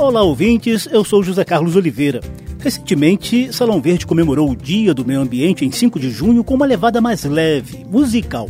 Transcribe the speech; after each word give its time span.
Olá, 0.00 0.22
ouvintes. 0.22 0.88
Eu 0.90 1.04
sou 1.04 1.22
José 1.22 1.44
Carlos 1.44 1.76
Oliveira. 1.76 2.22
Recentemente, 2.58 3.52
Salão 3.52 3.82
Verde 3.82 4.06
comemorou 4.06 4.50
o 4.50 4.56
Dia 4.56 4.94
do 4.94 5.04
Meio 5.04 5.20
Ambiente 5.20 5.62
em 5.62 5.70
5 5.70 6.00
de 6.00 6.10
junho 6.10 6.42
com 6.42 6.54
uma 6.54 6.64
levada 6.64 7.02
mais 7.02 7.22
leve, 7.24 7.84
musical. 7.84 8.48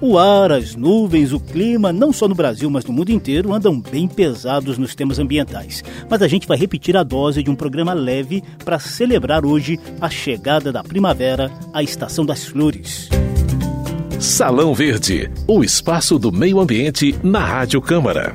O 0.00 0.16
ar, 0.16 0.50
as 0.50 0.74
nuvens, 0.74 1.30
o 1.30 1.38
clima, 1.38 1.92
não 1.92 2.10
só 2.10 2.26
no 2.26 2.34
Brasil, 2.34 2.70
mas 2.70 2.86
no 2.86 2.92
mundo 2.94 3.12
inteiro, 3.12 3.52
andam 3.52 3.78
bem 3.78 4.08
pesados 4.08 4.78
nos 4.78 4.94
temas 4.94 5.18
ambientais. 5.18 5.84
Mas 6.08 6.22
a 6.22 6.26
gente 6.26 6.48
vai 6.48 6.56
repetir 6.56 6.96
a 6.96 7.02
dose 7.02 7.42
de 7.42 7.50
um 7.50 7.54
programa 7.54 7.92
leve 7.92 8.42
para 8.64 8.78
celebrar 8.78 9.44
hoje 9.44 9.78
a 10.00 10.08
chegada 10.08 10.72
da 10.72 10.82
primavera, 10.82 11.52
a 11.70 11.82
estação 11.82 12.24
das 12.24 12.46
flores. 12.46 13.10
Salão 14.18 14.72
Verde, 14.72 15.30
o 15.46 15.62
espaço 15.62 16.18
do 16.18 16.32
meio 16.32 16.58
ambiente 16.58 17.14
na 17.22 17.40
Rádio 17.40 17.82
Câmara. 17.82 18.34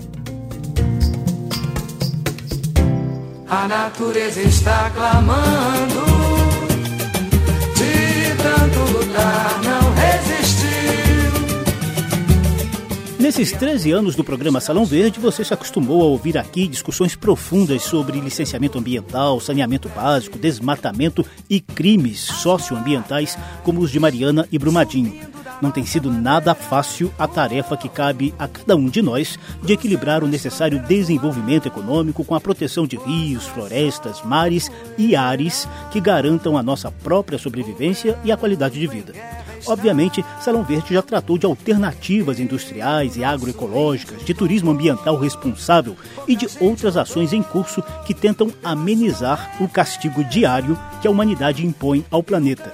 A 3.53 3.67
natureza 3.67 4.41
está 4.41 4.89
clamando 4.89 6.03
de 7.75 8.35
tanto 8.41 8.98
lutar, 8.98 9.61
não 9.63 9.94
Nesses 13.20 13.52
13 13.52 13.91
anos 13.91 14.16
do 14.16 14.23
programa 14.23 14.59
Salão 14.59 14.85
Verde, 14.85 15.20
você 15.20 15.45
se 15.45 15.53
acostumou 15.53 16.02
a 16.02 16.05
ouvir 16.05 16.38
aqui 16.38 16.67
discussões 16.67 17.16
profundas 17.16 17.84
sobre 17.84 18.20
licenciamento 18.20 18.77
ambiental, 18.80 19.39
saneamento 19.39 19.88
básico, 19.88 20.38
desmatamento 20.38 21.23
e 21.47 21.61
crimes 21.61 22.20
socioambientais, 22.20 23.38
como 23.63 23.81
os 23.81 23.91
de 23.91 23.99
Mariana 23.99 24.47
e 24.52 24.58
Brumadinho. 24.58 25.33
Não 25.62 25.71
tem 25.71 25.85
sido 25.85 26.12
nada 26.12 26.53
fácil 26.53 27.13
a 27.17 27.27
tarefa 27.27 27.77
que 27.77 27.89
cabe 27.89 28.34
a 28.38 28.48
cada 28.48 28.75
um 28.75 28.89
de 28.89 29.02
nós 29.02 29.38
de 29.61 29.73
equilibrar 29.73 30.23
o 30.23 30.27
necessário 30.27 30.80
desenvolvimento 30.80 31.67
econômico 31.67 32.23
com 32.23 32.36
a 32.36 32.41
proteção 32.41 32.86
de 32.86 32.97
rios, 32.97 33.45
florestas, 33.47 34.22
mares 34.23 34.72
e 34.97 35.16
ares 35.16 35.67
que 35.91 36.02
garantam 36.02 36.58
a 36.58 36.63
nossa 36.63 36.91
própria 36.91 37.38
sobrevivência 37.38 38.17
e 38.23 38.31
a 38.31 38.38
qualidade 38.38 38.80
de 38.80 38.88
vida. 38.88 39.13
Obviamente, 39.66 40.23
Salão 40.41 40.63
Verde 40.63 40.94
já 40.94 41.02
tratou 41.02 41.38
de 41.38 41.45
alternativas 41.45 42.39
industriais 42.39 43.16
e 43.16 43.23
agroecológicas, 43.23 44.23
de 44.25 44.33
turismo 44.33 44.72
ambiental 44.72 45.17
responsável 45.17 45.95
e 46.28 46.35
de 46.35 46.47
outras 46.59 46.97
ações 46.97 47.31
em 47.31 47.41
curso 47.41 47.81
que 48.06 48.13
tentam 48.13 48.52
amenizar 48.63 49.56
o 49.61 49.67
castigo 49.67 50.23
diário 50.25 50.78
que 51.02 51.08
a 51.08 51.11
humanidade 51.11 51.66
impõe 51.66 52.06
ao 52.11 52.22
planeta. 52.22 52.73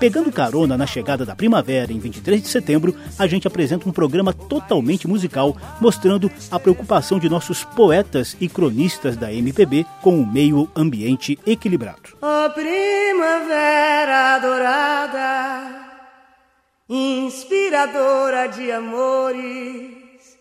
Pegando 0.00 0.32
carona 0.32 0.78
na 0.78 0.86
chegada 0.86 1.26
da 1.26 1.36
primavera 1.36 1.92
em 1.92 1.98
23 1.98 2.40
de 2.40 2.48
setembro, 2.48 2.96
a 3.18 3.26
gente 3.26 3.46
apresenta 3.46 3.86
um 3.86 3.92
programa 3.92 4.32
totalmente 4.32 5.06
musical, 5.06 5.54
mostrando 5.78 6.32
a 6.50 6.58
preocupação 6.58 7.18
de 7.18 7.28
nossos 7.28 7.64
poetas 7.64 8.34
e 8.40 8.48
cronistas 8.48 9.14
da 9.14 9.30
MPB 9.30 9.84
com 10.00 10.18
o 10.18 10.26
meio 10.26 10.70
ambiente 10.74 11.38
equilibrado. 11.46 12.16
A 12.22 12.48
primavera 12.48 14.38
dourada 14.38 15.90
inspiradora 16.88 18.46
de 18.48 18.72
amores, 18.72 20.38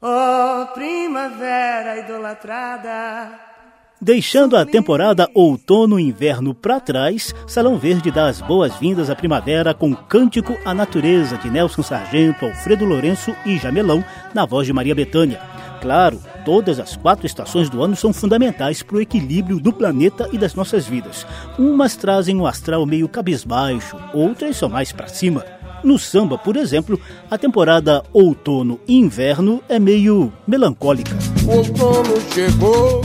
ó 0.00 0.64
primavera 0.72 1.98
idolatrada. 1.98 3.55
Deixando 4.00 4.58
a 4.58 4.66
temporada 4.66 5.26
outono-inverno 5.32 6.54
para 6.54 6.78
trás, 6.78 7.34
Salão 7.46 7.78
Verde 7.78 8.10
dá 8.10 8.28
as 8.28 8.42
boas-vindas 8.42 9.08
à 9.08 9.16
primavera 9.16 9.72
com 9.72 9.94
Cântico 9.94 10.54
à 10.66 10.74
Natureza 10.74 11.38
de 11.38 11.48
Nelson 11.48 11.82
Sargento, 11.82 12.44
Alfredo 12.44 12.84
Lourenço 12.84 13.34
e 13.46 13.56
Jamelão, 13.56 14.04
na 14.34 14.44
voz 14.44 14.66
de 14.66 14.72
Maria 14.72 14.94
Bethânia. 14.94 15.40
Claro, 15.80 16.20
todas 16.44 16.78
as 16.78 16.94
quatro 16.94 17.24
estações 17.24 17.70
do 17.70 17.82
ano 17.82 17.96
são 17.96 18.12
fundamentais 18.12 18.82
para 18.82 18.96
o 18.98 19.00
equilíbrio 19.00 19.58
do 19.58 19.72
planeta 19.72 20.28
e 20.30 20.36
das 20.36 20.54
nossas 20.54 20.86
vidas. 20.86 21.26
Umas 21.58 21.96
trazem 21.96 22.36
um 22.36 22.46
astral 22.46 22.84
meio 22.84 23.08
cabisbaixo, 23.08 23.96
outras 24.12 24.58
são 24.58 24.68
mais 24.68 24.92
para 24.92 25.08
cima. 25.08 25.42
No 25.82 25.98
samba, 25.98 26.36
por 26.36 26.56
exemplo, 26.56 27.00
a 27.30 27.38
temporada 27.38 28.02
outono 28.12 28.78
e 28.86 28.94
inverno 28.94 29.62
é 29.70 29.78
meio 29.78 30.30
melancólica. 30.46 31.16
O 31.46 31.58
outono 31.58 32.20
chegou 32.34 33.00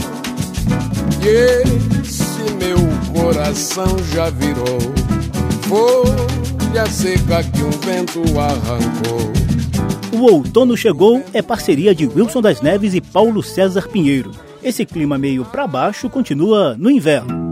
e 1.24 2.02
esse 2.02 2.52
meu 2.54 2.78
coração 3.14 3.96
já 4.12 4.28
virou 4.30 4.78
folha 5.62 6.86
seca 6.86 7.42
que 7.44 7.62
um 7.62 7.70
vento 7.70 8.22
arrancou. 8.38 9.32
O 10.12 10.30
Outono 10.30 10.76
Chegou 10.76 11.24
é 11.32 11.40
parceria 11.40 11.94
de 11.94 12.06
Wilson 12.06 12.42
das 12.42 12.60
Neves 12.60 12.94
e 12.94 13.00
Paulo 13.00 13.42
César 13.42 13.88
Pinheiro. 13.88 14.32
Esse 14.62 14.84
clima 14.84 15.16
meio 15.16 15.44
para 15.44 15.66
baixo 15.66 16.10
continua 16.10 16.76
no 16.78 16.90
inverno. 16.90 17.42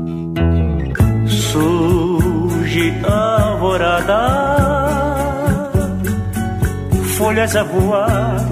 Surge 1.26 2.92
alvorada 3.04 4.50
folhas 7.16 7.54
a 7.54 7.62
voar 7.62 8.48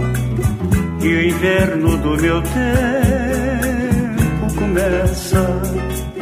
e 1.03 1.07
o 1.07 1.27
inverno 1.29 1.97
do 1.97 2.21
meu 2.21 2.43
tempo 2.43 3.18
começa. 4.79 5.45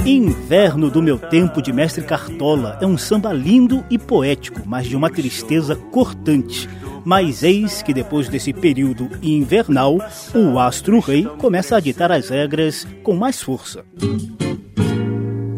Inverno 0.07 0.91
do 0.91 1.03
Meu 1.03 1.19
Tempo 1.19 1.61
de 1.61 1.73
Mestre 1.73 2.03
Cartola 2.03 2.79
é 2.81 2.87
um 2.87 2.97
samba 2.97 3.33
lindo 3.33 3.85
e 3.91 3.99
poético, 3.99 4.63
mas 4.65 4.87
de 4.87 4.97
uma 4.97 5.11
tristeza 5.11 5.77
cortante. 5.77 6.69
Mas 7.05 7.43
eis 7.43 7.83
que 7.83 7.93
depois 7.93 8.29
desse 8.29 8.53
período 8.53 9.11
invernal, 9.23 9.99
o 10.35 10.59
astro 10.59 11.01
rei 11.01 11.25
começa 11.39 11.77
a 11.77 11.81
ditar 11.81 12.11
as 12.11 12.31
regras 12.31 12.87
com 13.03 13.15
mais 13.15 13.43
força. 13.43 13.85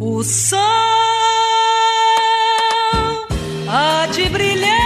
O 0.00 0.22
sol 0.24 0.58
há 3.68 4.08
de 4.12 4.28
brilhar 4.28 4.78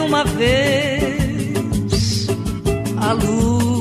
uma 0.00 0.24
vez 0.24 2.26
a 2.96 3.12
luz 3.12 3.75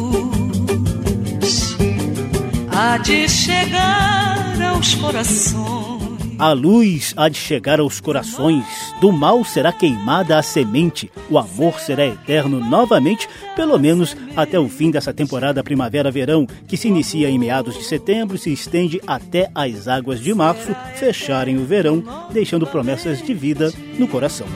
há 2.78 2.98
de 2.98 3.30
chegar 3.30 4.62
aos 4.62 4.96
corações. 4.96 5.96
A 6.38 6.52
luz 6.52 7.14
há 7.16 7.30
de 7.30 7.38
chegar 7.38 7.80
aos 7.80 8.02
corações, 8.02 8.66
do 9.00 9.14
mal 9.14 9.46
será 9.46 9.72
queimada 9.72 10.38
a 10.38 10.44
semente, 10.44 11.10
o 11.30 11.40
amor 11.40 11.80
será 11.80 12.06
eterno 12.06 12.60
novamente, 12.60 13.30
pelo 13.56 13.80
menos 13.80 14.18
até 14.36 14.60
o 14.60 14.68
fim 14.68 14.92
dessa 14.92 15.14
temporada 15.14 15.64
primavera-verão, 15.64 16.46
que 16.68 16.76
se 16.76 16.90
inicia 16.90 17.30
em 17.30 17.40
meados 17.40 17.78
de 17.78 17.84
setembro 17.86 18.36
e 18.36 18.40
se 18.40 18.52
estende 18.52 19.00
até 19.08 19.50
as 19.56 19.88
águas 19.88 20.20
de 20.20 20.34
março 20.34 20.76
fecharem 20.96 21.58
o 21.58 21.66
verão, 21.66 22.04
deixando 22.34 22.68
promessas 22.68 23.22
de 23.22 23.34
vida 23.34 23.72
no 23.98 24.06
coração. 24.06 24.48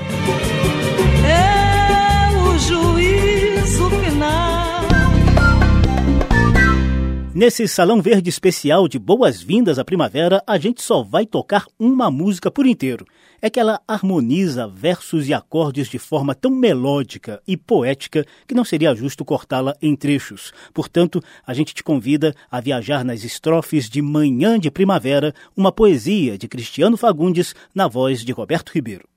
Nesse 7.40 7.70
Salão 7.70 8.02
Verde 8.02 8.30
especial 8.30 8.86
de 8.86 9.00
boas-vindas 9.00 9.80
à 9.80 9.86
primavera, 9.86 10.44
a 10.46 10.58
gente 10.58 10.82
só 10.82 11.02
vai 11.02 11.26
tocar 11.26 11.66
uma 11.80 12.12
música 12.12 12.52
por 12.52 12.68
inteiro. 12.68 13.06
É 13.42 13.50
que 13.50 13.58
ela 13.58 13.80
harmoniza 13.88 14.68
versos 14.68 15.26
e 15.30 15.34
acordes 15.34 15.88
de 15.88 15.98
forma 15.98 16.36
tão 16.36 16.52
melódica 16.52 17.42
e 17.48 17.56
poética 17.56 18.26
que 18.46 18.54
não 18.54 18.66
seria 18.66 18.94
justo 18.94 19.24
cortá-la 19.24 19.74
em 19.82 19.96
trechos. 19.96 20.52
Portanto, 20.74 21.24
a 21.48 21.54
gente 21.54 21.74
te 21.74 21.82
convida 21.82 22.36
a 22.52 22.60
viajar 22.60 23.06
nas 23.06 23.24
estrofes 23.24 23.90
de 23.90 24.02
Manhã 24.02 24.60
de 24.60 24.70
Primavera, 24.70 25.34
uma 25.56 25.72
poesia 25.72 26.38
de 26.38 26.46
Cristiano 26.46 26.98
Fagundes 26.98 27.56
na 27.74 27.88
voz 27.88 28.26
de 28.26 28.34
Roberto 28.34 28.72
Ribeiro. 28.72 29.08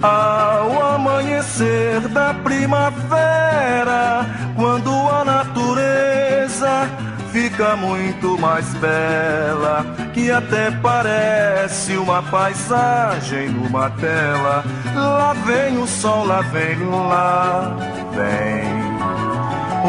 ao 0.01 0.95
amanhecer 0.95 2.01
da 2.09 2.35
primavera, 2.35 4.27
quando 4.57 4.91
a 4.91 5.25
natureza 5.25 6.89
fica 7.31 7.77
muito 7.77 8.39
mais 8.39 8.73
bela, 8.75 9.87
que 10.13 10.31
até 10.31 10.71
parece 10.71 11.97
uma 11.97 12.23
paisagem 12.23 13.49
numa 13.51 13.91
tela. 13.91 14.65
Lá 14.95 15.33
vem 15.47 15.79
o 15.79 15.87
sol, 15.87 16.27
lá 16.27 16.43
vem, 16.43 16.79
lá 16.85 17.77
vem. 18.15 18.83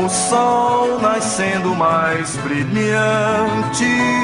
O 0.03 0.09
sol 0.09 0.99
nascendo 0.99 1.75
mais 1.75 2.35
brilhante, 2.37 4.22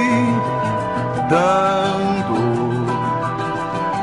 dando 1.29 2.35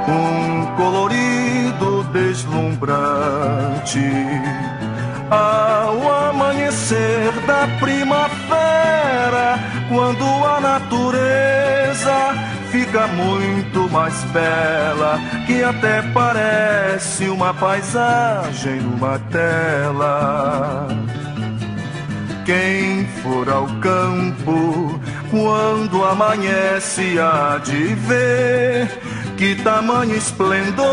um 0.09 0.67
colorido 0.77 2.05
deslumbrante 2.13 4.01
ao 5.29 6.29
amanhecer 6.29 7.33
da 7.47 7.67
primavera, 7.81 9.59
quando 9.89 10.25
a 10.25 10.61
natureza 10.61 11.27
fica 12.71 13.09
muito 13.09 13.91
mais 13.91 14.15
bela, 14.33 15.19
que 15.47 15.63
até 15.65 16.03
parece 16.13 17.29
uma 17.29 17.53
paisagem 17.53 18.81
numa 18.81 19.19
tela. 19.31 21.06
Quem 22.47 23.05
for 23.25 23.49
ao 23.49 23.67
campo 23.81 25.01
quando 25.33 26.05
amanhece 26.05 27.19
há 27.19 27.59
de 27.59 27.93
ver 28.07 28.89
que 29.37 29.57
tamanho 29.57 30.15
esplendor. 30.15 30.87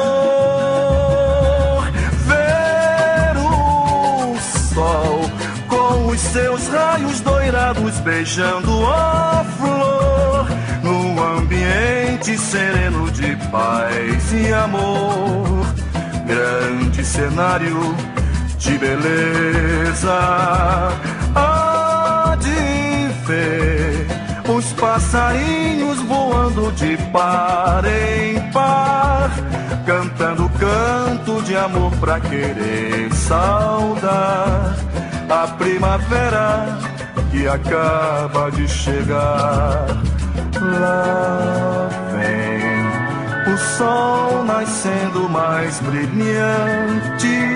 Ver 2.25 3.37
o 3.37 4.35
sol 4.73 5.29
com 5.67 6.07
os 6.07 6.19
seus 6.19 6.67
raios 6.69 7.21
doirados 7.21 7.99
beijando 7.99 8.87
a 8.87 9.45
flor 9.55 10.47
num 10.81 11.21
ambiente 11.37 12.35
sereno 12.35 13.11
de 13.11 13.35
paz 13.51 14.33
e 14.33 14.51
amor. 14.51 15.67
Grande 16.25 17.05
cenário 17.05 17.95
de 18.57 18.75
beleza 18.79 20.52
passarinhos 24.93 25.99
voando 26.03 26.71
de 26.73 26.95
par 27.11 27.83
em 27.83 28.39
par, 28.51 29.31
cantando 29.87 30.47
canto 30.59 31.41
de 31.41 31.55
amor 31.55 31.91
pra 31.93 32.19
querer 32.19 33.11
saudar 33.11 34.75
a 35.27 35.47
primavera 35.57 36.77
que 37.31 37.47
acaba 37.47 38.51
de 38.51 38.67
chegar. 38.67 39.87
Lá 40.61 41.89
vem 42.11 43.51
o 43.51 43.57
sol 43.57 44.43
nascendo 44.43 45.27
mais 45.27 45.79
brilhante, 45.79 47.52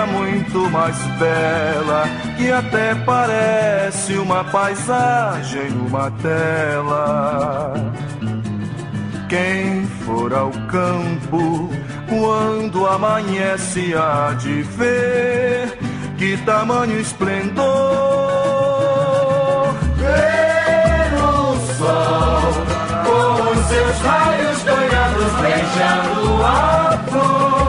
fica 0.00 0.06
muito 0.06 0.70
mais 0.70 0.96
bela, 1.18 2.04
que 2.36 2.50
até 2.50 2.94
parece 2.94 4.14
uma 4.14 4.44
paisagem 4.44 5.70
numa 5.70 6.10
tela. 6.22 7.74
Quem 9.28 9.86
for 10.04 10.32
ao 10.32 10.50
campo, 10.68 11.70
quando 12.08 12.86
amanhece, 12.86 13.94
há 13.94 14.34
de 14.34 14.62
ver 14.62 15.78
que 16.16 16.36
tamanho 16.38 16.98
esplendor 17.00 17.64
ver 19.96 21.14
o 21.14 21.56
sol 21.76 22.52
com 23.04 23.50
os 23.50 23.66
seus 23.66 23.98
raios 24.00 24.62
doirados 24.62 25.32
beijando 25.40 26.44
a 26.44 27.04
flor 27.08 27.59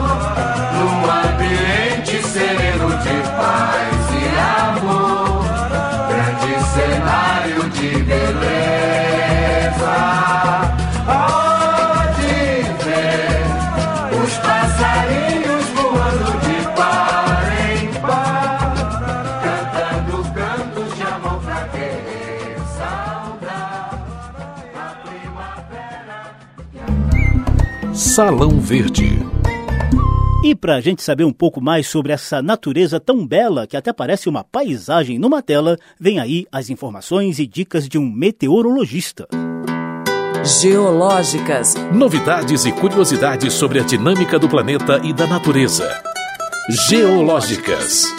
Salão 28.12 28.60
Verde. 28.60 29.20
E 30.44 30.54
para 30.54 30.74
a 30.74 30.80
gente 30.82 31.02
saber 31.02 31.24
um 31.24 31.32
pouco 31.32 31.62
mais 31.62 31.86
sobre 31.86 32.12
essa 32.12 32.42
natureza 32.42 33.00
tão 33.00 33.26
bela 33.26 33.66
que 33.66 33.74
até 33.74 33.90
parece 33.90 34.28
uma 34.28 34.44
paisagem 34.44 35.18
numa 35.18 35.40
tela, 35.40 35.78
vem 35.98 36.20
aí 36.20 36.46
as 36.52 36.68
informações 36.68 37.38
e 37.38 37.46
dicas 37.46 37.88
de 37.88 37.96
um 37.96 38.06
meteorologista. 38.06 39.26
Geológicas. 40.44 41.74
Novidades 41.90 42.66
e 42.66 42.72
curiosidades 42.72 43.54
sobre 43.54 43.80
a 43.80 43.82
dinâmica 43.82 44.38
do 44.38 44.46
planeta 44.46 45.00
e 45.02 45.14
da 45.14 45.26
natureza. 45.26 45.88
Geológicas. 46.68 48.12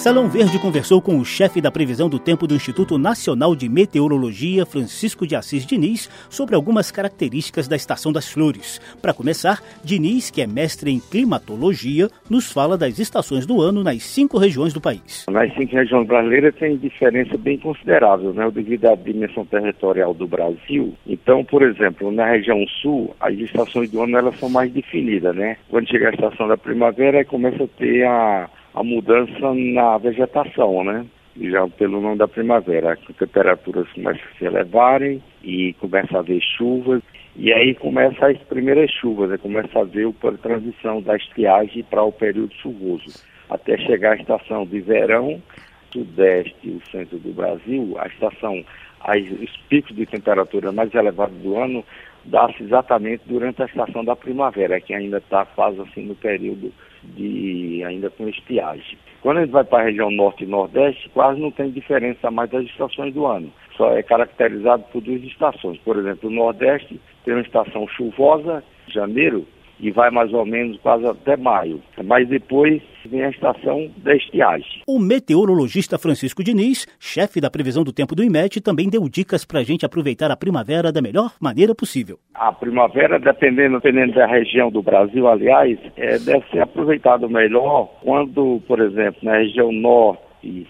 Salão 0.00 0.30
Verde 0.30 0.58
conversou 0.58 1.02
com 1.02 1.18
o 1.18 1.24
chefe 1.26 1.60
da 1.60 1.70
previsão 1.70 2.08
do 2.08 2.18
tempo 2.18 2.46
do 2.46 2.54
Instituto 2.54 2.96
Nacional 2.96 3.54
de 3.54 3.68
Meteorologia, 3.68 4.64
Francisco 4.64 5.26
de 5.26 5.36
Assis 5.36 5.66
Diniz, 5.66 6.08
sobre 6.30 6.54
algumas 6.54 6.90
características 6.90 7.68
da 7.68 7.76
Estação 7.76 8.10
das 8.10 8.26
Flores. 8.26 8.80
Para 9.02 9.12
começar, 9.12 9.60
Diniz, 9.84 10.30
que 10.30 10.40
é 10.40 10.46
mestre 10.46 10.90
em 10.90 10.98
climatologia, 10.98 12.08
nos 12.30 12.50
fala 12.50 12.78
das 12.78 12.98
estações 12.98 13.44
do 13.44 13.60
ano 13.60 13.84
nas 13.84 14.02
cinco 14.02 14.38
regiões 14.38 14.72
do 14.72 14.80
país. 14.80 15.26
Nas 15.30 15.52
cinco 15.52 15.76
regiões 15.76 16.06
brasileiras 16.06 16.54
tem 16.54 16.78
diferença 16.78 17.36
bem 17.36 17.58
considerável, 17.58 18.32
né, 18.32 18.50
devido 18.50 18.86
à 18.86 18.94
dimensão 18.94 19.44
territorial 19.44 20.14
do 20.14 20.26
Brasil. 20.26 20.94
Então, 21.06 21.44
por 21.44 21.62
exemplo, 21.62 22.10
na 22.10 22.24
região 22.24 22.64
sul, 22.80 23.14
as 23.20 23.34
estações 23.34 23.90
do 23.90 24.02
ano 24.02 24.16
elas 24.16 24.38
são 24.40 24.48
mais 24.48 24.72
definidas, 24.72 25.36
né? 25.36 25.58
Quando 25.68 25.90
chega 25.90 26.08
a 26.08 26.14
estação 26.14 26.48
da 26.48 26.56
primavera, 26.56 27.22
começa 27.22 27.64
a 27.64 27.68
ter 27.68 28.06
a, 28.06 28.48
a 28.74 28.82
mudança 28.82 29.54
na 29.54 29.98
vegetação, 29.98 30.84
né? 30.84 31.06
Já 31.40 31.66
pelo 31.68 32.00
nome 32.00 32.18
da 32.18 32.28
primavera, 32.28 32.92
as 32.92 33.16
temperaturas 33.16 33.88
começam 33.92 34.22
a 34.22 34.38
se 34.38 34.44
elevarem 34.44 35.22
e 35.42 35.72
começa 35.74 36.16
a 36.16 36.20
haver 36.20 36.40
chuvas. 36.42 37.02
E 37.36 37.52
aí 37.52 37.74
começa 37.74 38.26
as 38.26 38.38
primeiras 38.38 38.90
chuvas, 38.90 39.30
né? 39.30 39.38
começa 39.38 39.78
a 39.78 39.82
haver 39.82 40.08
a 40.08 40.32
transição 40.32 41.00
da 41.00 41.16
estiagem 41.16 41.84
para 41.84 42.02
o 42.02 42.12
período 42.12 42.52
chuvoso. 42.54 43.22
Até 43.48 43.78
chegar 43.78 44.12
à 44.12 44.16
estação 44.16 44.66
de 44.66 44.80
verão, 44.80 45.40
sudeste 45.92 46.56
e 46.64 46.70
o 46.70 46.82
centro 46.90 47.18
do 47.18 47.32
Brasil, 47.32 47.96
a 47.98 48.06
estação, 48.08 48.64
as, 49.00 49.22
os 49.40 49.56
picos 49.68 49.94
de 49.94 50.06
temperatura 50.06 50.72
mais 50.72 50.92
elevados 50.94 51.36
do 51.38 51.56
ano 51.56 51.84
dá-se 52.24 52.62
exatamente 52.62 53.22
durante 53.26 53.62
a 53.62 53.66
estação 53.66 54.04
da 54.04 54.14
primavera, 54.14 54.80
que 54.80 54.92
ainda 54.92 55.18
está 55.18 55.44
quase 55.46 55.80
assim 55.80 56.04
no 56.04 56.14
período 56.14 56.72
de 57.02 57.82
ainda 57.84 58.10
com 58.10 58.28
estiagem. 58.28 58.98
Quando 59.22 59.38
a 59.38 59.40
gente 59.42 59.52
vai 59.52 59.64
para 59.64 59.82
a 59.82 59.86
região 59.86 60.10
norte 60.10 60.44
e 60.44 60.46
nordeste, 60.46 61.08
quase 61.10 61.40
não 61.40 61.50
tem 61.50 61.70
diferença 61.70 62.30
mais 62.30 62.50
das 62.50 62.64
estações 62.64 63.12
do 63.12 63.26
ano. 63.26 63.52
Só 63.76 63.92
é 63.92 64.02
caracterizado 64.02 64.84
por 64.92 65.02
duas 65.02 65.22
estações. 65.22 65.78
Por 65.78 65.98
exemplo, 65.98 66.28
o 66.28 66.32
nordeste 66.32 67.00
tem 67.24 67.34
uma 67.34 67.42
estação 67.42 67.86
chuvosa, 67.88 68.64
janeiro, 68.88 69.46
e 69.80 69.90
vai 69.90 70.10
mais 70.10 70.32
ou 70.32 70.44
menos 70.44 70.78
quase 70.80 71.06
até 71.06 71.36
maio. 71.36 71.80
Mas 72.04 72.28
depois 72.28 72.82
vem 73.06 73.24
a 73.24 73.30
estação 73.30 73.90
da 73.98 74.14
estiagem. 74.14 74.82
O 74.86 74.98
meteorologista 74.98 75.98
Francisco 75.98 76.44
Diniz, 76.44 76.86
chefe 76.98 77.40
da 77.40 77.50
previsão 77.50 77.82
do 77.82 77.92
tempo 77.92 78.14
do 78.14 78.22
IMET, 78.22 78.60
também 78.60 78.88
deu 78.88 79.08
dicas 79.08 79.44
para 79.44 79.60
a 79.60 79.62
gente 79.62 79.86
aproveitar 79.86 80.30
a 80.30 80.36
primavera 80.36 80.92
da 80.92 81.00
melhor 81.00 81.32
maneira 81.40 81.74
possível. 81.74 82.18
A 82.34 82.52
primavera, 82.52 83.18
dependendo, 83.18 83.80
dependendo 83.80 84.14
da 84.14 84.26
região 84.26 84.70
do 84.70 84.82
Brasil, 84.82 85.26
aliás, 85.26 85.78
é, 85.96 86.18
deve 86.18 86.44
ser 86.50 86.60
aproveitado 86.60 87.28
melhor 87.28 87.90
quando, 88.02 88.60
por 88.66 88.80
exemplo, 88.80 89.20
na 89.22 89.38
região 89.38 89.72
norte 89.72 90.22
e 90.42 90.66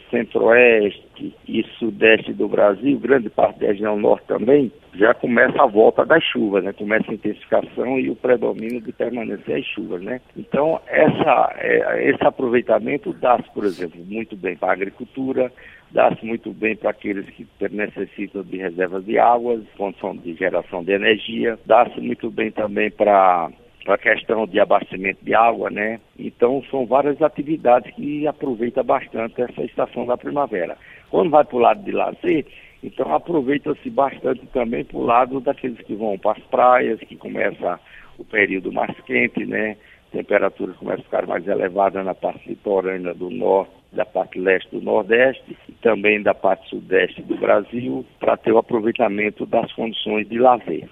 centro-oeste 1.21 1.35
e 1.47 1.63
sudeste 1.79 2.33
do 2.33 2.49
Brasil, 2.49 2.99
grande 2.99 3.29
parte 3.29 3.61
da 3.61 3.67
região 3.69 3.99
norte 3.99 4.27
também, 4.27 4.73
já 4.95 5.15
começa 5.15 5.63
a 5.63 5.67
volta 5.67 6.05
das 6.05 6.23
chuvas, 6.25 6.65
né? 6.65 6.73
Começa 6.73 7.11
a 7.11 7.15
intensificação 7.15 7.99
e 7.99 8.11
o 8.11 8.17
predomínio 8.17 8.81
de 8.81 8.93
permanecer 8.93 9.59
as 9.59 9.67
chuvas, 9.67 10.03
né? 10.03 10.21
Então, 10.37 10.81
essa, 10.87 11.55
é, 11.59 12.11
esse 12.11 12.25
aproveitamento 12.25 13.13
dá-se, 13.13 13.49
por 13.53 13.65
exemplo, 13.65 14.01
muito 14.05 14.37
bem 14.37 14.57
para 14.57 14.71
a 14.71 14.75
agricultura, 14.75 15.53
dá-se 15.91 16.25
muito 16.25 16.53
bem 16.53 16.75
para 16.75 16.91
aqueles 16.91 17.27
que 17.31 17.47
necessitam 17.71 18.43
de 18.43 18.57
reservas 18.57 19.05
de 19.05 19.19
águas, 19.19 19.63
condição 19.77 20.17
de 20.17 20.35
geração 20.35 20.83
de 20.83 20.93
energia, 20.93 21.59
dá-se 21.67 22.01
muito 22.01 22.31
bem 22.31 22.51
também 22.51 22.91
para 22.91 23.51
para 23.85 23.95
a 23.95 23.99
questão 23.99 24.47
de 24.47 24.61
abastecimento 24.61 25.25
de 25.25 25.35
água, 25.35 25.71
né? 25.71 26.01
Então 26.19 26.63
são 26.71 26.87
várias 26.87 27.21
atividades 27.23 27.93
que 27.95 28.27
aproveita 28.27 28.83
bastante 28.83 29.41
essa 29.41 29.63
estação 29.63 30.07
da 30.07 30.17
primavera. 30.17 30.77
Quando 31.11 31.31
vai 31.31 31.45
para 31.45 31.57
o 31.57 31.61
lado 31.61 31.83
de 31.83 31.93
lazer, 31.93 32.47
então 32.83 33.13
aproveita-se 33.15 33.91
bastante 33.91 34.47
também 34.53 34.85
para 34.85 34.97
o 34.97 35.05
lado 35.05 35.41
daqueles 35.41 35.79
que 35.81 35.95
vão 35.95 36.19
para 36.19 36.33
as 36.33 36.45
praias, 36.45 37.01
que 37.01 37.17
começa 37.17 37.79
o 38.19 38.25
período 38.25 38.73
mais 38.73 38.99
quente, 39.01 39.45
né? 39.45 39.77
Temperaturas 40.13 40.77
começam 40.77 41.01
a 41.01 41.05
ficar 41.05 41.27
mais 41.27 41.47
elevadas 41.47 42.05
na 42.05 42.15
parte 42.15 42.49
litorânea 42.49 43.15
do 43.15 43.31
norte, 43.31 43.73
da 43.93 44.05
parte 44.05 44.39
leste 44.39 44.69
do 44.71 44.81
nordeste 44.81 45.57
e 45.69 45.73
também 45.73 46.23
da 46.23 46.35
parte 46.35 46.69
sudeste 46.69 47.23
do 47.23 47.37
Brasil, 47.37 48.05
para 48.19 48.37
ter 48.37 48.53
o 48.53 48.59
aproveitamento 48.59 49.47
das 49.47 49.73
condições 49.73 50.29
de 50.29 50.39
lazer. 50.39 50.89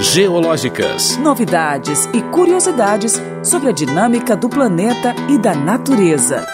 Geológicas. 0.00 1.18
Novidades 1.18 2.06
e 2.14 2.22
curiosidades 2.30 3.20
sobre 3.42 3.70
a 3.70 3.72
dinâmica 3.72 4.36
do 4.36 4.48
planeta 4.48 5.12
e 5.28 5.38
da 5.38 5.54
natureza. 5.54 6.46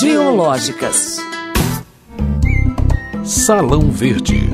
Geológicas. 0.00 1.35
Salão 3.26 3.90
Verde. 3.90 4.50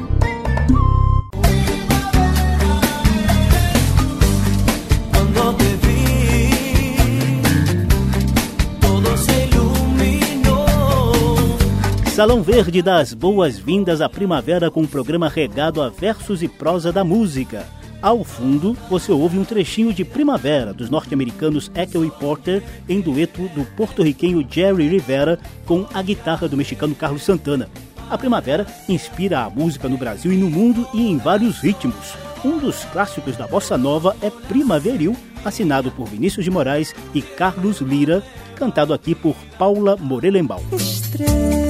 Salão 12.14 12.43
Verde 12.43 12.81
dá 12.81 12.97
as 12.97 13.12
boas-vindas 13.12 14.00
à 14.00 14.09
primavera 14.09 14.71
com 14.71 14.81
o 14.81 14.88
programa 14.88 15.29
regado 15.29 15.83
a 15.83 15.91
versos 15.91 16.43
e 16.43 16.49
prosa 16.49 16.91
da 16.91 17.05
música. 17.05 17.67
Ao 18.00 18.25
fundo, 18.25 18.75
você 18.88 19.12
ouve 19.12 19.38
um 19.38 19.45
trechinho 19.45 19.93
de 19.93 20.02
Primavera 20.02 20.73
dos 20.73 20.88
norte-americanos 20.88 21.71
Echo 21.75 22.02
e 22.07 22.11
Porter 22.11 22.62
em 22.88 23.02
dueto 23.02 23.43
do 23.49 23.67
porto-riquenho 23.76 24.47
Jerry 24.50 24.88
Rivera 24.88 25.38
com 25.67 25.87
a 25.93 26.00
guitarra 26.00 26.49
do 26.49 26.57
mexicano 26.57 26.95
Carlos 26.95 27.23
Santana. 27.23 27.69
A 28.12 28.19
primavera 28.19 28.66
inspira 28.90 29.40
a 29.40 29.49
música 29.49 29.88
no 29.88 29.97
Brasil 29.97 30.31
e 30.35 30.37
no 30.37 30.50
mundo 30.50 30.87
e 30.92 31.09
em 31.09 31.16
vários 31.16 31.61
ritmos. 31.61 32.12
Um 32.45 32.59
dos 32.59 32.85
clássicos 32.92 33.38
da 33.38 33.47
bossa 33.47 33.78
nova 33.78 34.14
é 34.21 34.28
Primaveril, 34.28 35.16
assinado 35.42 35.90
por 35.90 36.09
Vinícius 36.09 36.45
de 36.45 36.50
Moraes 36.50 36.95
e 37.14 37.23
Carlos 37.23 37.81
Lira, 37.81 38.23
cantado 38.54 38.92
aqui 38.92 39.14
por 39.14 39.35
Paula 39.59 39.97
Morelenbaum. 39.97 40.62
Estrela. 40.73 41.62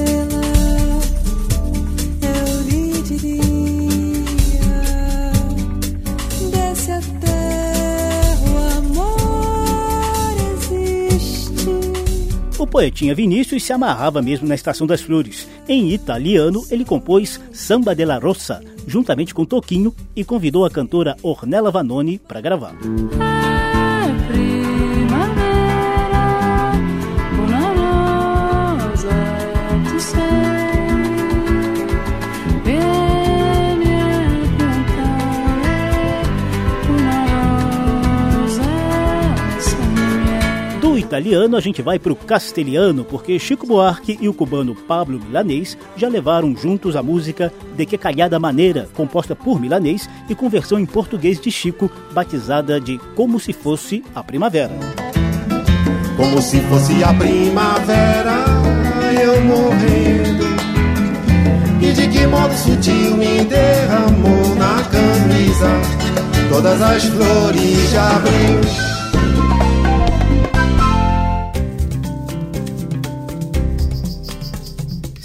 O 3.49 3.52
poetinha 12.73 13.13
Vinícius 13.13 13.63
se 13.63 13.71
amarrava 13.71 14.19
mesmo 14.19 14.47
na 14.47 14.55
Estação 14.55 14.87
das 14.87 14.99
Flores. 14.99 15.47
Em 15.69 15.91
italiano, 15.91 16.65
ele 16.71 16.83
compôs 16.83 17.39
Samba 17.51 17.93
della 17.93 18.17
Rossa, 18.17 18.63
juntamente 18.87 19.31
com 19.31 19.45
Toquinho, 19.45 19.93
e 20.15 20.23
convidou 20.23 20.65
a 20.65 20.71
cantora 20.71 21.15
Ornella 21.21 21.69
Vanoni 21.69 22.17
para 22.17 22.41
gravar. 22.41 22.75
Italiano, 41.13 41.55
a 41.55 41.59
gente 41.59 41.79
vai 41.79 41.99
para 41.99 42.11
o 42.11 42.15
castelhano, 42.15 43.05
porque 43.05 43.37
Chico 43.37 43.67
Buarque 43.67 44.17
e 44.19 44.27
o 44.27 44.33
cubano 44.33 44.73
Pablo 44.73 45.19
Milanês 45.19 45.77
já 45.95 46.07
levaram 46.07 46.55
juntos 46.57 46.95
a 46.95 47.03
música 47.03 47.53
De 47.77 47.85
Que 47.85 47.99
Calhada 47.99 48.39
Maneira, 48.39 48.89
composta 48.95 49.35
por 49.35 49.61
Milanês 49.61 50.09
e 50.27 50.33
com 50.33 50.49
versão 50.49 50.79
em 50.79 50.87
português 50.87 51.39
de 51.39 51.51
Chico, 51.51 51.91
batizada 52.11 52.79
de 52.79 52.97
Como 53.15 53.39
Se 53.39 53.53
Fosse 53.53 54.03
a 54.15 54.23
Primavera. 54.23 54.73
Como 56.17 56.41
se 56.41 56.59
fosse 56.61 57.03
a 57.03 57.13
primavera, 57.13 58.45
eu 59.21 59.41
morrendo. 59.43 60.45
E 61.81 61.91
de 61.91 62.07
que 62.07 62.27
modo 62.27 62.53
sutil 62.55 63.17
me 63.17 63.43
derramou 63.45 64.55
na 64.55 64.83
camisa 64.83 65.69
todas 66.49 66.81
as 66.81 67.03
flores 67.05 67.89
de 67.89 67.97
abril. 67.97 68.92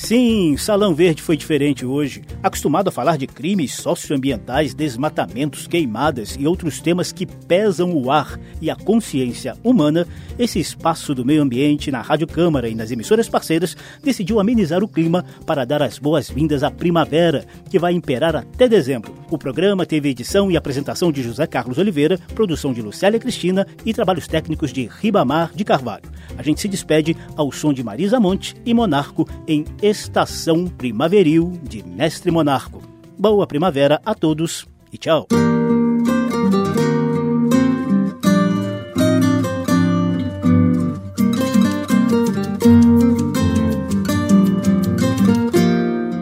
Sim, 0.08 0.56
Salão 0.56 0.94
Verde 0.94 1.20
foi 1.20 1.36
diferente 1.36 1.84
hoje. 1.84 2.22
Acostumado 2.48 2.88
a 2.88 2.90
falar 2.90 3.18
de 3.18 3.26
crimes 3.26 3.74
socioambientais, 3.74 4.72
desmatamentos, 4.72 5.66
queimadas 5.66 6.34
e 6.40 6.46
outros 6.46 6.80
temas 6.80 7.12
que 7.12 7.26
pesam 7.26 7.92
o 7.92 8.10
ar 8.10 8.40
e 8.58 8.70
a 8.70 8.74
consciência 8.74 9.54
humana, 9.62 10.06
esse 10.38 10.58
espaço 10.58 11.14
do 11.14 11.26
meio 11.26 11.42
ambiente 11.42 11.90
na 11.90 12.00
Rádio 12.00 12.26
Câmara 12.26 12.66
e 12.66 12.74
nas 12.74 12.90
emissoras 12.90 13.28
parceiras 13.28 13.76
decidiu 14.02 14.40
amenizar 14.40 14.82
o 14.82 14.88
clima 14.88 15.26
para 15.44 15.66
dar 15.66 15.82
as 15.82 15.98
boas-vindas 15.98 16.62
à 16.62 16.70
primavera, 16.70 17.44
que 17.68 17.78
vai 17.78 17.92
imperar 17.92 18.34
até 18.34 18.66
dezembro. 18.66 19.14
O 19.30 19.36
programa 19.36 19.84
teve 19.84 20.08
edição 20.08 20.50
e 20.50 20.56
apresentação 20.56 21.12
de 21.12 21.22
José 21.22 21.46
Carlos 21.46 21.76
Oliveira, 21.76 22.18
produção 22.34 22.72
de 22.72 22.80
Lucélia 22.80 23.20
Cristina 23.20 23.66
e 23.84 23.92
trabalhos 23.92 24.26
técnicos 24.26 24.72
de 24.72 24.88
Ribamar 24.90 25.52
de 25.54 25.64
Carvalho. 25.64 26.10
A 26.38 26.42
gente 26.42 26.62
se 26.62 26.68
despede 26.68 27.14
ao 27.36 27.52
som 27.52 27.74
de 27.74 27.84
Marisa 27.84 28.18
Monte 28.18 28.56
e 28.64 28.72
Monarco 28.72 29.28
em 29.46 29.66
Estação 29.82 30.66
Primaveril 30.66 31.52
de 31.62 31.82
Mestre 31.82 32.30
Monarco. 32.38 32.80
Boa 33.18 33.48
primavera 33.48 34.00
a 34.06 34.14
todos 34.14 34.64
e 34.92 34.96
tchau! 34.96 35.26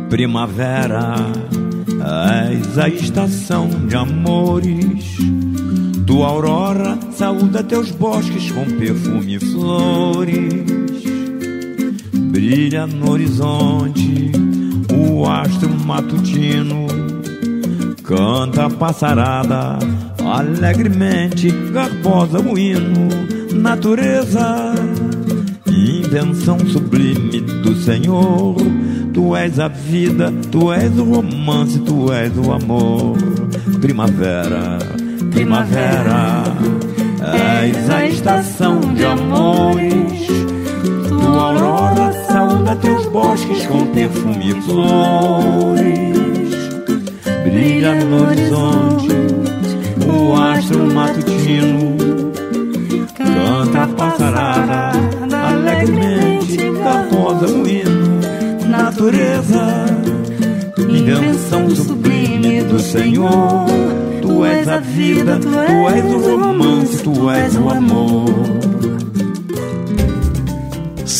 Primavera, 0.08 1.16
és 2.48 2.78
a 2.78 2.88
estação 2.88 3.68
de 3.86 3.94
amores. 3.94 5.18
Tua 6.06 6.28
aurora 6.28 6.98
saúda 7.12 7.62
teus 7.62 7.90
bosques 7.90 8.50
com 8.50 8.64
perfume 8.64 9.34
e 9.34 9.38
flores 9.38 10.76
brilha 12.36 12.86
no 12.86 13.10
horizonte 13.10 14.45
o 14.96 15.28
astro 15.28 15.68
matutino. 15.68 16.86
Canta 18.02 18.66
a 18.66 18.70
passarada 18.70 19.78
alegremente, 20.24 21.50
garbosa 21.72 22.40
o 22.40 22.58
hino. 22.58 23.08
Natureza, 23.52 24.74
invenção 25.66 26.58
sublime 26.60 27.40
do 27.40 27.74
Senhor. 27.76 28.56
Tu 29.12 29.34
és 29.34 29.58
a 29.58 29.68
vida, 29.68 30.32
tu 30.50 30.72
és 30.72 30.96
o 30.98 31.04
romance, 31.04 31.78
tu 31.80 32.12
és 32.12 32.32
o 32.36 32.52
amor. 32.52 33.16
Primavera, 33.80 34.78
primavera, 35.30 36.44
és 37.62 37.90
a 37.90 38.06
estação 38.06 38.78
de 38.94 39.04
amores. 39.04 40.26
Tua 41.08 41.42
aurora 41.48 42.15
teus 42.86 43.06
bosques 43.06 43.66
com 43.66 43.84
perfume 43.86 44.50
e 44.50 44.62
flores. 44.62 46.16
Brilha 47.42 47.94
no 47.96 48.28
horizonte 48.28 49.08
o 50.06 50.34
astro 50.34 50.86
matutino. 50.94 51.96
Canta 53.16 53.82
a 53.82 53.88
passarada 53.88 54.92
alegremente, 55.48 56.56
garbosa 56.56 57.46
o 57.46 57.66
hino. 57.66 58.20
Natureza, 58.68 59.86
invenção 60.88 61.68
sublime 61.70 62.62
do 62.62 62.78
Senhor. 62.78 63.66
Tu 64.22 64.44
és 64.44 64.68
a 64.68 64.78
vida, 64.78 65.40
tu 65.40 65.88
és 65.88 66.04
o 66.04 66.36
romance, 66.38 67.02
tu 67.02 67.30
és 67.30 67.56
o 67.56 67.68
amor. 67.68 68.75